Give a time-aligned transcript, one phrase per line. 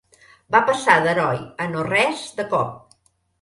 [0.53, 2.99] Va passar d'heroi a no res de cop.